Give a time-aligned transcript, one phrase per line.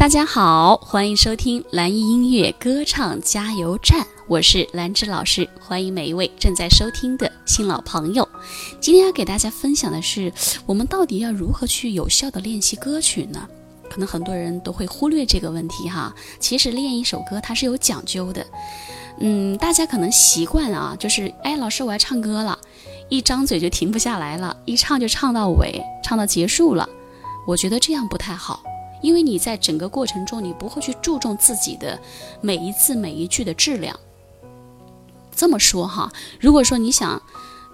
[0.00, 8.26] 大家好，欢迎收听蓝音音乐歌唱加油站，我是兰芝老师，欢迎每一位正在收听的新老朋友。
[8.80, 10.32] 今天要给大家分享的是，
[10.64, 13.46] 我们到底要如何去有效的练习歌曲呢？
[13.90, 16.14] 可能很多人都会忽略这个问题哈。
[16.38, 18.46] 其实练一首歌它是有讲究的，
[19.18, 22.58] 嗯，大家可能习惯啊，就是哎，老师我要唱歌了，
[23.10, 26.88] 一张嘴就停不下来了，一唱就唱到尾，唱到结束了。
[27.46, 28.62] 我觉得这样不太好。
[29.00, 31.98] 因为你在整个过程中，你不会去注重自己的
[32.40, 33.98] 每一字每一句的质量。
[35.34, 37.20] 这么说哈，如果说你想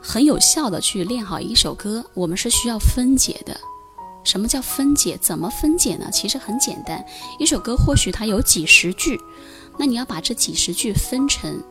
[0.00, 3.58] 很有效的去练好一首歌，我们是需要分解的。
[4.22, 5.16] 什么叫分解？
[5.18, 6.08] 怎么分解呢？
[6.12, 7.04] 其实很简单，
[7.38, 9.20] 一首歌或许它有几十句，
[9.78, 11.62] 那你要把这几十句分成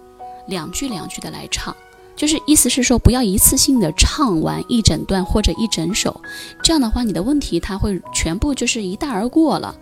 [0.48, 1.76] 两句两句的来唱。
[2.16, 6.22] 就是意思是说，不要一次性的唱完一整段或者一整首，
[6.64, 9.76] 这样的话，你的问题它会全部就是一带而过了，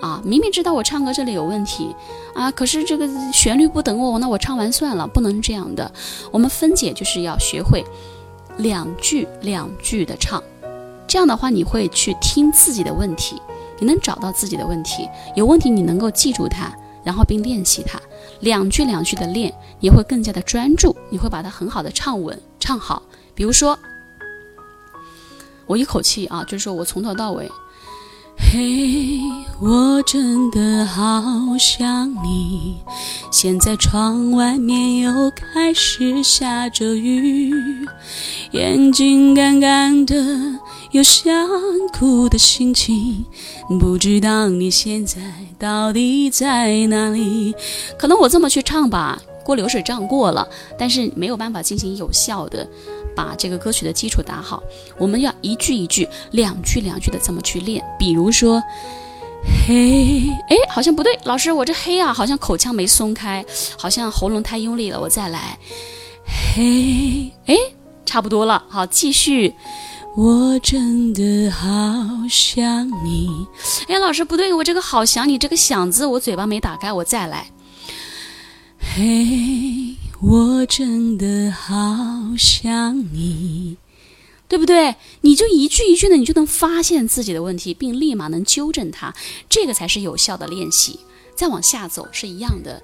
[0.00, 1.94] 啊，明明知道我唱歌这里有问题，
[2.34, 5.92] 啊，可是这个旋律不等我，那我唱完算了，不能这样的。
[6.32, 7.84] 我们分解就是要学会
[8.58, 10.42] 两句两句的唱，
[11.06, 13.40] 这样的话，你会去听自己的问题，
[13.78, 16.76] 你能找到自己的问题，有问题你能够记住它。
[17.06, 18.00] 然后并练习它，
[18.40, 23.00] 两句两句的练，你会更加的专注，你会把它很好的唱稳唱好。
[23.32, 23.78] 比如说，
[25.66, 27.48] 我一口气啊，就是说我从头到尾，
[28.36, 29.20] 嘿，
[29.60, 32.76] 我真的好想你。
[33.30, 37.54] 现在窗外面又开始下着雨，
[38.50, 40.16] 眼睛干干的。
[40.96, 41.30] 有想
[41.92, 43.22] 哭的心情，
[43.78, 45.20] 不知道你现在
[45.58, 47.54] 到底在哪里？
[47.98, 52.66] 可能我这么去唱吧，过流水账过了，但是没有办法进行有效的
[53.14, 54.62] 把这个歌曲的基础打好。
[54.96, 57.84] 我们要一句一句、两句两句的这么去练。
[57.98, 58.62] 比如说，
[59.68, 63.44] 嘿，哎，好像不对，老师，我这嘿啊，好像口腔没松开，
[63.76, 65.58] 好像喉咙太用力了，我再来，
[66.54, 67.54] 嘿，哎，
[68.06, 69.54] 差不多了，好，继续。
[70.16, 71.68] 我真的好
[72.30, 73.28] 想你。
[73.88, 77.50] 哎，老师不对，我这个好想你这个想字，我嘴巴没打开，我再来。
[78.78, 81.74] 嘿，我真的好
[82.38, 83.76] 想你，
[84.48, 84.94] 对不对？
[85.20, 89.12] 你就一句一句的，你就能发现自己的问题，并立马能纠正它，
[89.50, 91.00] 这个才是有效的练习。
[91.34, 92.82] 再往下走是一样的。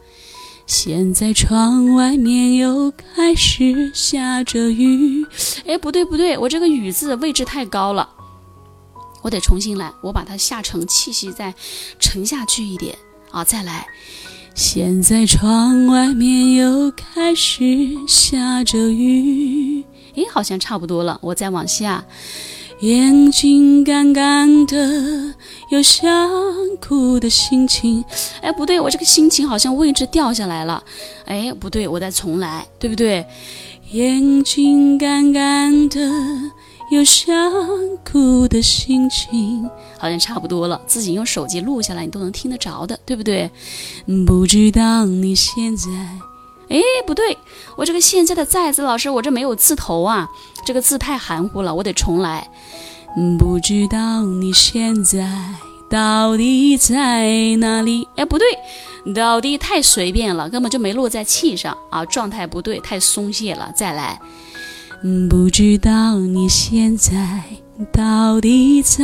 [0.67, 5.27] 现在窗外面又开始下着雨，
[5.67, 8.09] 哎，不对不对，我这个雨字位置太高了，
[9.23, 11.55] 我得重新来，我把它下沉，气息再
[11.99, 12.97] 沉下去一点
[13.31, 13.87] 啊，再来。
[14.55, 17.65] 现在窗外面又开始
[18.07, 19.83] 下着雨，
[20.15, 22.05] 哎，好像差不多了，我再往下。
[22.81, 25.35] 眼睛干干的，
[25.73, 26.07] 有想
[26.87, 28.05] 哭的心情。
[28.43, 30.85] 哎，不对，我这个心情好像位置掉下来了。
[31.25, 33.25] 哎，不对，我再重来，对不对？
[33.93, 35.99] 眼睛干干的，
[36.91, 37.51] 有想
[38.05, 39.67] 哭的心情，
[39.99, 40.79] 好像差不多了。
[40.87, 43.51] 自己用手机录下来，你都能听得着的，对不对？
[44.27, 45.89] 不知道你现在。
[46.69, 47.39] 哎，不对，
[47.79, 50.29] 我这个现在的在字，老师，我这没有字头啊，
[50.67, 52.47] 这个字太含糊了，我得重来。
[53.39, 55.29] 不知道你现在
[55.91, 58.09] 到底在哪里？
[58.17, 58.47] 哎，不对，
[59.15, 64.19] 到底太随便了，根本就没落在气上啊，状态不对，太松懈了，再来。
[65.29, 67.43] 不知道你现在
[67.93, 69.03] 到底在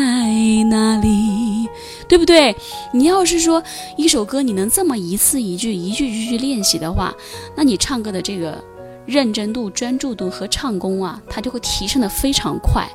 [0.71, 1.69] 哪里？
[2.09, 2.57] 对不对？
[2.95, 3.63] 你要是说
[3.97, 7.13] 一首歌，你能这么一字一句、一句一句练习的话，
[7.55, 8.63] 那你唱歌的这个
[9.05, 12.89] 认真度、专注度和唱功啊，它就会提升的非常快，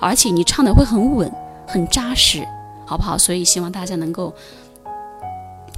[0.00, 1.30] 而且你唱的会很稳、
[1.66, 2.46] 很扎实，
[2.86, 3.18] 好不好？
[3.18, 4.34] 所以希望大家能够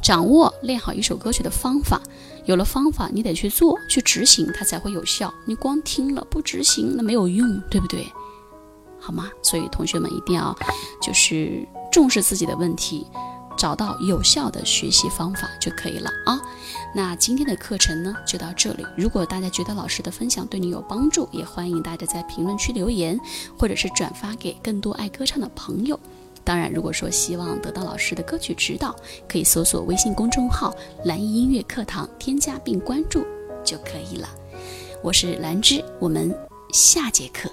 [0.02, 2.00] 掌握练好一首歌曲的方法。
[2.46, 5.32] 有了方法，你得去做、去执行，它才会有效。
[5.44, 8.06] 你光听了不执行，那没有用，对不对？
[8.98, 9.30] 好吗？
[9.42, 10.56] 所以同学们一定要
[11.00, 13.06] 就是重视自己的问题，
[13.60, 16.40] 找到有效的学习方法就可以了啊。
[16.94, 18.86] 那今天的课程呢就到这里。
[18.96, 23.20] 如果大家觉得老师的分享对你有帮助，也欢迎大家在评论区留言，
[23.58, 26.00] 或者是转发给更多爱歌唱的朋友。
[26.42, 28.96] 当然，如果说希望得到老师的歌曲指导，
[29.28, 30.74] 可以搜索微信公众号
[31.04, 33.26] “蓝音音乐课堂”，添加并关注
[33.62, 34.26] 就可以了。
[35.02, 36.34] 我是兰芝，我们
[36.72, 37.49] 下节课。